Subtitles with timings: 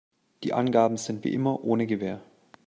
[0.41, 2.21] Die Angaben sind wie immer ohne Gewähr.